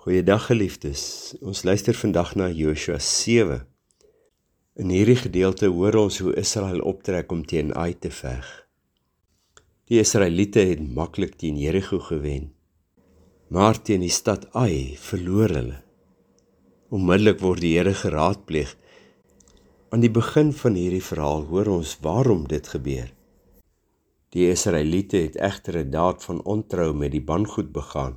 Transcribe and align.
Goeiedag 0.00 0.46
geliefdes. 0.48 1.00
Ons 1.44 1.60
luister 1.68 1.92
vandag 1.92 2.30
na 2.32 2.46
Joshua 2.48 2.96
7. 3.04 3.58
In 4.80 4.88
hierdie 4.88 5.18
gedeelte 5.20 5.68
hoor 5.68 5.98
ons 6.00 6.22
hoe 6.24 6.32
Israel 6.40 6.80
optrek 6.88 7.28
om 7.34 7.42
teen 7.44 7.74
Ai 7.76 7.92
te 7.92 8.08
veg. 8.08 8.46
Die 9.92 9.98
Israeliete 10.00 10.64
het 10.70 10.80
maklik 10.80 11.34
teen 11.42 11.58
Jerigo 11.60 11.98
gewen, 12.06 12.46
maar 13.52 13.76
teen 13.76 14.00
die 14.00 14.14
stad 14.16 14.46
Ai 14.56 14.96
verloor 14.96 15.52
hulle. 15.58 15.82
Onmiddellik 16.88 17.44
word 17.44 17.60
die 17.60 17.74
Here 17.76 17.92
geraadpleeg. 17.92 18.72
Aan 19.92 20.00
die 20.00 20.12
begin 20.16 20.54
van 20.62 20.80
hierdie 20.80 21.04
verhaal 21.10 21.44
hoor 21.52 21.74
ons 21.76 21.92
waarom 22.00 22.48
dit 22.48 22.72
gebeur. 22.72 23.12
Die 24.32 24.48
Israeliete 24.48 25.20
het 25.28 25.36
egter 25.36 25.82
'n 25.84 25.92
daad 25.92 26.24
van 26.24 26.40
ontrou 26.56 26.94
met 26.96 27.12
die 27.12 27.26
bangoed 27.32 27.68
begaan. 27.76 28.16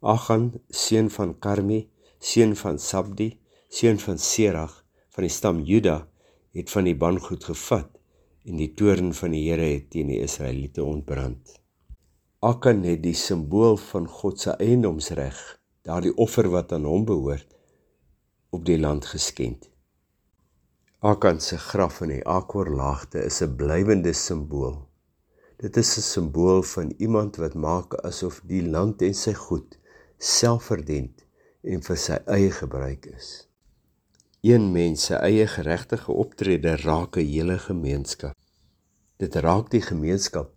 Achan, 0.00 0.54
seun 0.70 1.10
van 1.12 1.34
Karmi, 1.38 1.82
seun 2.18 2.54
van 2.56 2.78
Sabdi, 2.78 3.34
seun 3.68 3.98
van 4.00 4.18
Serag 4.18 4.72
van 5.12 5.26
die 5.26 5.32
stam 5.32 5.60
Juda, 5.60 6.06
het 6.56 6.70
van 6.72 6.88
die 6.88 6.96
bangoed 6.96 7.44
gevat 7.44 7.90
en 8.48 8.56
die 8.56 8.70
toorn 8.72 9.12
van 9.14 9.36
die 9.36 9.42
Here 9.50 9.66
het 9.74 9.90
teen 9.92 10.08
die 10.08 10.22
Israeliete 10.24 10.84
ontbrand. 10.84 11.58
Achan 12.40 12.80
het 12.88 13.02
die 13.04 13.14
simbool 13.14 13.76
van 13.76 14.08
God 14.08 14.40
se 14.40 14.56
eiendomsreg, 14.56 15.38
daardie 15.84 16.16
offer 16.16 16.48
wat 16.48 16.72
aan 16.72 16.88
hom 16.88 17.04
behoort, 17.04 17.50
op 18.56 18.64
die 18.64 18.80
land 18.80 19.04
geskenk. 19.04 19.68
Achan 21.04 21.44
se 21.44 21.60
graf 21.60 22.00
in 22.06 22.16
die 22.16 22.24
Akor-laagte 22.24 23.20
is 23.28 23.42
'n 23.42 23.56
blywende 23.56 24.16
simbool 24.16 24.86
Dit 25.60 25.76
is 25.76 25.96
'n 25.98 26.00
simbool 26.00 26.62
van 26.62 26.92
iemand 26.96 27.36
wat 27.36 27.54
maak 27.54 27.94
asof 28.08 28.40
die 28.52 28.62
land 28.74 29.02
en 29.02 29.14
sy 29.14 29.34
goed 29.34 29.76
selfverdient 30.20 31.24
en 31.64 31.80
vir 31.84 31.96
sy 31.96 32.18
eie 32.28 32.50
gebruik 32.52 33.06
is. 33.08 33.28
Een 34.44 34.70
mens 34.72 35.06
se 35.08 35.16
eie 35.16 35.46
geregtige 35.48 36.12
optrede 36.12 36.76
raak 36.84 37.16
'n 37.16 37.26
hele 37.26 37.58
gemeenskap. 37.58 38.36
Dit 39.16 39.34
raak 39.34 39.70
die 39.70 39.82
gemeenskap 39.82 40.52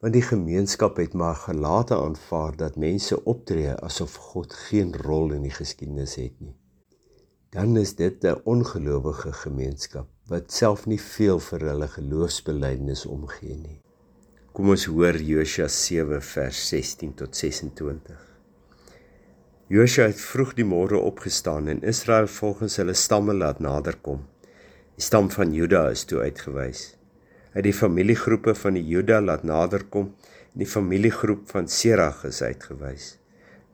want 0.00 0.14
die 0.14 0.22
gemeenskap 0.22 0.96
het 0.96 1.14
maar 1.14 1.34
gelate 1.34 1.96
aanvaar 1.96 2.56
dat 2.56 2.76
mense 2.76 3.24
optree 3.24 3.74
asof 3.74 4.14
God 4.14 4.52
geen 4.52 4.94
rol 4.94 5.32
in 5.32 5.42
die 5.42 5.56
geskiedenis 5.56 6.14
het 6.14 6.40
nie. 6.40 6.54
Dan 7.50 7.76
is 7.76 7.94
dit 7.94 8.24
'n 8.24 8.40
ongelowige 8.44 9.32
gemeenskap 9.32 10.06
wat 10.26 10.52
self 10.52 10.86
nie 10.86 11.00
veel 11.00 11.38
vir 11.40 11.60
hulle 11.60 11.88
geloofsbelijdenis 11.88 13.06
omgee 13.06 13.56
nie. 13.56 13.80
Kom 14.52 14.68
ons 14.68 14.84
hoor 14.84 15.16
Josua 15.16 15.68
7 15.68 16.22
vers 16.22 16.68
16 16.68 17.14
tot 17.14 17.36
26. 17.36 18.27
Josua 19.68 20.06
het 20.08 20.20
vroeg 20.24 20.54
die 20.56 20.64
môre 20.64 20.96
opgestaan 20.96 21.66
en 21.68 21.82
Israel 21.90 22.24
volgens 22.32 22.78
hulle 22.80 22.94
stamme 22.96 23.34
laat 23.36 23.58
naderkom. 23.60 24.22
Die 24.96 25.04
stam 25.04 25.28
van 25.28 25.52
Juda 25.52 25.82
is 25.92 26.06
toe 26.08 26.22
uitgewys. 26.24 26.94
Hy 27.52 27.58
het 27.58 27.66
die 27.66 27.74
familiegroepe 27.76 28.54
van 28.56 28.78
die 28.78 28.84
Juda 28.88 29.18
laat 29.20 29.44
naderkom 29.44 30.08
en 30.54 30.64
die 30.64 30.70
familiegroep 30.72 31.44
van 31.52 31.68
Serag 31.68 32.24
is 32.24 32.40
uitgewys. 32.40 33.10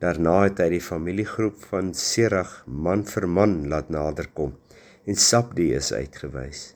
Daarna 0.03 0.35
het 0.49 0.65
hy 0.65 0.67
die 0.75 0.83
familiegroep 0.83 1.63
van 1.71 1.95
Serag 1.95 2.57
man 2.67 3.07
vir 3.07 3.31
man 3.31 3.61
laat 3.71 3.95
naderkom 3.95 4.57
en 5.07 5.25
Sabdi 5.31 5.71
is 5.79 5.93
uitgewys. 5.95 6.73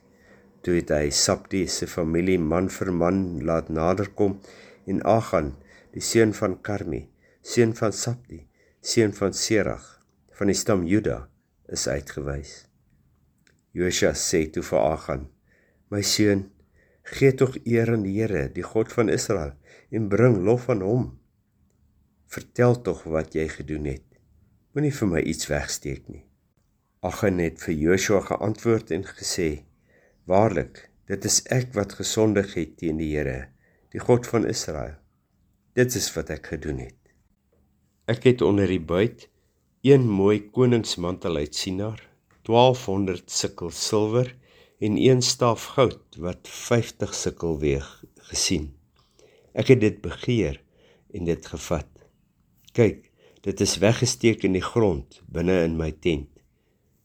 Toe 0.63 0.79
het 0.79 0.93
hy 0.95 1.09
Sabdi 1.11 1.65
se 1.67 1.91
familie 1.91 2.39
man 2.39 2.71
vir 2.71 2.95
man 2.95 3.25
laat 3.43 3.67
naderkom 3.67 4.39
en 4.87 5.03
Agan, 5.03 5.57
die 5.91 6.03
seun 6.03 6.31
van 6.39 6.61
Karmi, 6.63 7.09
seun 7.43 7.75
van 7.75 7.91
Sabdi, 7.91 8.45
seun 8.81 9.11
van 9.13 9.33
Serag 9.35 9.83
van 10.39 10.47
die 10.47 10.55
stam 10.55 10.85
Juda, 10.87 11.25
is 11.67 11.83
uitgewys. 11.91 12.63
Josua 13.75 14.13
sê 14.15 14.45
toe 14.47 14.63
vir 14.63 14.79
Agan: 14.79 15.25
"My 15.91 15.99
seun, 16.01 16.45
gee 17.03 17.33
tog 17.35 17.57
eer 17.65 17.91
aan 17.91 18.05
die 18.07 18.15
Here, 18.21 18.47
die 18.47 18.63
God 18.63 18.91
van 18.95 19.09
Israel, 19.09 19.51
en 19.91 20.07
bring 20.07 20.37
lof 20.47 20.69
aan 20.69 20.81
hom. 20.81 21.19
Vertel 22.31 22.79
tog 22.81 23.03
wat 23.03 23.35
jy 23.35 23.49
gedoen 23.51 23.85
het. 23.91 24.05
Moenie 24.73 24.93
vir 24.95 25.07
my 25.07 25.21
iets 25.27 25.49
wegsteek 25.51 26.07
nie." 26.07 26.23
Agan 27.03 27.39
het 27.39 27.59
vir 27.59 27.75
Josua 27.75 28.21
geantwoord 28.21 28.91
en 28.91 29.03
gesê: 29.03 29.65
Waarlik, 30.25 30.89
dit 31.07 31.25
is 31.25 31.43
ek 31.51 31.73
wat 31.75 31.99
gesondig 31.99 32.55
het 32.55 32.77
teen 32.77 32.97
die 32.97 33.11
Here, 33.11 33.49
die 33.91 33.99
God 33.99 34.27
van 34.27 34.47
Israel. 34.47 34.95
Dit 35.75 35.95
is 35.95 36.07
wat 36.15 36.29
ek 36.29 36.47
gedoen 36.55 36.79
het. 36.79 37.08
Ek 38.09 38.23
het 38.25 38.41
onder 38.41 38.65
die 38.65 38.81
buit 38.81 39.27
een 39.85 40.07
mooi 40.09 40.39
koningsmantel 40.49 41.35
uit 41.37 41.55
Sinar, 41.55 41.99
1200 42.47 43.29
sikkel 43.29 43.69
silwer 43.69 44.31
en 44.81 44.95
een 44.97 45.21
staf 45.21 45.67
goud 45.75 46.17
wat 46.17 46.49
50 46.49 47.13
sikkel 47.13 47.59
weeg 47.61 47.89
gesien. 48.31 48.71
Ek 49.53 49.69
het 49.69 49.83
dit 49.83 49.99
begeer 50.01 50.57
en 51.13 51.29
dit 51.29 51.45
gevat. 51.51 51.91
Kyk, 52.73 53.11
dit 53.45 53.61
is 53.61 53.77
weggesteek 53.83 54.47
in 54.49 54.57
die 54.57 54.65
grond 54.65 55.21
binne 55.29 55.59
in 55.67 55.77
my 55.77 55.91
tent. 55.91 56.31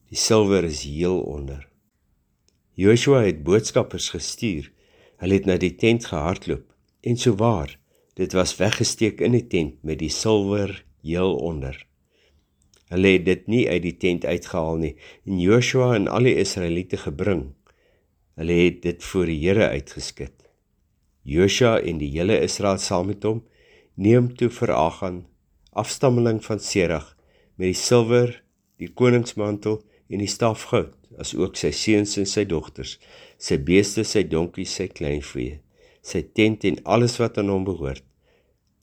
Die 0.09 0.21
silwer 0.21 0.65
is 0.65 0.87
heel 0.89 1.21
onder. 1.21 1.69
Joshua 2.81 3.27
het 3.27 3.45
boodskappers 3.45 4.09
gestuur. 4.17 4.73
Hulle 5.21 5.37
het 5.37 5.53
na 5.53 5.61
die 5.61 5.75
tent 5.77 6.09
gehardloop 6.09 6.65
en 7.05 7.21
so 7.21 7.37
waar, 7.37 7.77
dit 8.17 8.33
was 8.33 8.57
weggesteek 8.57 9.21
in 9.21 9.37
die 9.37 9.47
tent 9.53 9.83
met 9.85 10.01
die 10.01 10.13
silwer 10.13 10.79
heel 11.05 11.37
onder. 11.37 11.77
Hulle 12.93 13.15
het 13.17 13.25
dit 13.27 13.47
nie 13.49 13.65
uit 13.69 13.83
die 13.85 13.97
tent 13.97 14.25
uitgehaal 14.25 14.81
nie 14.83 14.95
en 15.25 15.41
Joshua 15.41 15.95
en 15.97 16.09
al 16.09 16.29
die 16.29 16.37
Israeliete 16.41 17.01
gebring. 17.01 17.53
Hulle 18.41 18.59
het 18.65 18.83
dit 18.83 19.05
voor 19.05 19.31
die 19.31 19.41
Here 19.41 19.69
uitgeskit. 19.69 20.35
Joshua 21.25 21.79
en 21.81 21.99
die 22.03 22.11
hele 22.13 22.37
Israel 22.45 22.79
saam 22.79 23.09
met 23.09 23.25
hom 23.25 23.43
neem 23.95 24.33
toe 24.37 24.51
vir 24.53 24.75
Agan, 24.75 25.23
afstammeling 25.73 26.43
van 26.45 26.61
Serag, 26.61 27.15
met 27.57 27.71
die 27.71 27.79
silwer, 27.79 28.35
die 28.83 28.91
koningsmantel 28.91 29.79
en 30.11 30.21
die 30.21 30.31
staf 30.31 30.67
goud 30.73 30.93
as 31.19 31.31
ook 31.39 31.55
sy 31.57 31.71
seuns 31.71 32.17
en 32.19 32.27
sy 32.27 32.43
dogters, 32.51 32.97
sy 33.39 33.57
beeste, 33.63 34.03
sy 34.05 34.25
donkies, 34.27 34.73
sy 34.81 34.89
kleinvee, 34.91 35.61
sy 36.03 36.25
tent 36.35 36.67
en 36.67 36.81
alles 36.97 37.17
wat 37.23 37.39
aan 37.39 37.53
hom 37.55 37.65
behoort. 37.69 38.05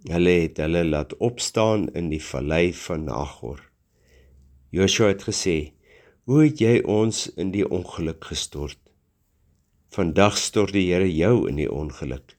Hulle 0.10 0.32
het 0.42 0.58
hulle 0.58 0.82
laat 0.86 1.14
opstaan 1.18 1.86
in 1.94 2.08
die 2.10 2.22
vallei 2.24 2.74
van 2.74 3.04
Nagor. 3.06 3.60
Joshua 4.74 5.12
het 5.12 5.24
gesê: 5.28 5.74
"Hoe 6.26 6.44
het 6.44 6.60
jy 6.60 6.82
ons 6.82 7.28
in 7.36 7.52
die 7.52 7.68
ongeluk 7.70 8.26
gestort? 8.26 8.80
Vandag 9.94 10.38
stort 10.38 10.74
die 10.74 10.88
Here 10.94 11.16
jou 11.16 11.48
in 11.50 11.56
die 11.56 11.72
ongeluk." 11.72 12.38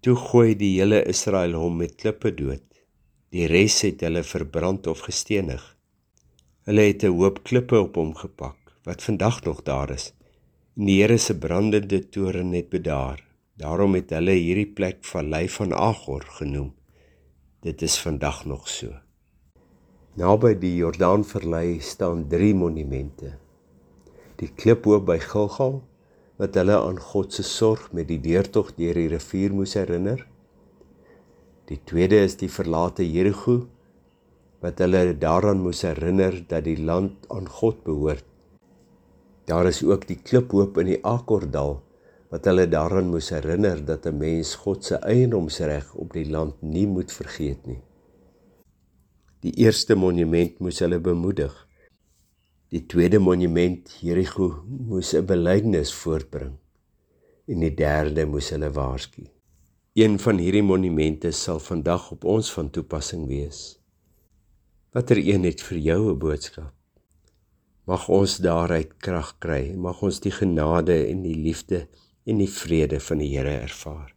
Toe 0.00 0.16
gooi 0.16 0.54
die 0.56 0.80
hele 0.80 1.04
Israel 1.06 1.54
hom 1.54 1.76
met 1.76 1.94
klippe 1.94 2.34
dood. 2.34 2.64
Die 3.30 3.46
res 3.46 3.80
het 3.80 4.00
hulle 4.00 4.22
verbrand 4.22 4.86
of 4.86 5.00
gestenig. 5.08 5.62
Hulle 6.66 6.82
het 6.82 7.04
'n 7.04 7.16
hoop 7.16 7.44
klippe 7.44 7.80
op 7.80 7.94
hom 7.96 8.14
gepak 8.14 8.58
wat 8.84 9.02
vandag 9.02 9.42
nog 9.44 9.62
daar 9.62 9.90
is. 9.90 10.12
En 10.76 10.86
die 10.86 11.00
Here 11.00 11.18
se 11.18 11.38
brandende 11.38 12.08
toorn 12.08 12.52
het 12.52 12.68
bedaar. 12.68 13.31
Daarom 13.62 13.94
het 13.94 14.10
hulle 14.10 14.32
hierdie 14.34 14.70
plek 14.74 15.04
Vallei 15.06 15.44
van 15.54 15.70
Agor 15.76 16.24
genoem. 16.38 16.72
Dit 17.62 17.82
is 17.86 17.94
vandag 18.02 18.40
nog 18.50 18.64
so. 18.66 18.90
Naby 20.18 20.56
die 20.58 20.72
Jordaanvallei 20.80 21.78
staan 21.80 22.24
3 22.32 22.56
monumente. 22.58 23.36
Die 24.40 24.48
kliphoop 24.50 25.06
by 25.06 25.18
Gilgal 25.22 25.78
wat 26.42 26.58
hulle 26.58 26.80
aan 26.80 26.98
God 27.12 27.36
se 27.36 27.44
sorg 27.46 27.84
met 27.94 28.08
die 28.10 28.18
deurtog 28.24 28.72
deur 28.80 28.98
die 28.98 29.12
rivier 29.12 29.54
moes 29.54 29.76
herinner. 29.78 30.26
Die 31.70 31.78
tweede 31.86 32.18
is 32.24 32.34
die 32.42 32.50
verlate 32.50 33.06
Jerigo 33.06 33.60
wat 34.64 34.82
hulle 34.82 35.04
daaraan 35.22 35.62
moes 35.62 35.84
herinner 35.86 36.40
dat 36.50 36.66
die 36.66 36.80
land 36.82 37.30
aan 37.30 37.46
God 37.60 37.84
behoort. 37.86 38.26
Daar 39.46 39.70
is 39.70 39.84
ook 39.86 40.08
die 40.10 40.18
kliphoop 40.18 40.82
in 40.82 40.94
die 40.96 41.00
Akkordal 41.06 41.78
wat 42.32 42.46
hulle 42.48 42.64
daaraan 42.64 43.10
moes 43.12 43.28
herinner 43.34 43.84
dat 43.84 44.06
'n 44.08 44.16
mens 44.16 44.54
God 44.54 44.84
se 44.84 44.96
eiendomsreg 44.96 45.94
op 45.94 46.12
die 46.12 46.30
land 46.30 46.62
nie 46.62 46.86
moet 46.86 47.12
vergeet 47.12 47.66
nie. 47.66 47.82
Die 49.40 49.52
eerste 49.64 49.94
monument 49.94 50.58
moes 50.58 50.78
hulle 50.78 51.00
bemoedig. 51.00 51.68
Die 52.68 52.86
tweede 52.86 53.18
monument, 53.18 53.98
Jerigo, 54.00 54.64
moes 54.66 55.12
'n 55.14 55.26
belydenis 55.26 55.92
voortbring 55.92 56.56
en 57.46 57.60
die 57.60 57.74
derde 57.74 58.26
moes 58.26 58.50
hulle 58.50 58.70
waarsku. 58.70 59.22
Een 59.92 60.18
van 60.18 60.38
hierdie 60.38 60.62
monumente 60.62 61.30
sal 61.30 61.58
vandag 61.58 62.10
op 62.10 62.24
ons 62.24 62.52
van 62.52 62.70
toepassing 62.70 63.26
wees. 63.26 63.78
Watter 64.92 65.18
een 65.18 65.44
het 65.44 65.60
vir 65.60 65.78
jou 65.78 66.10
'n 66.10 66.18
boodskap? 66.18 66.72
Mag 67.84 68.08
ons 68.08 68.36
daaruit 68.36 68.96
krag 68.96 69.38
kry. 69.38 69.74
Mag 69.74 70.02
ons 70.02 70.20
die 70.20 70.30
genade 70.30 71.06
en 71.06 71.22
die 71.22 71.36
liefde 71.36 71.88
en 72.24 72.38
die 72.38 72.50
vrede 72.50 73.00
van 73.00 73.18
die 73.18 73.30
Here 73.36 73.56
ervaar. 73.64 74.14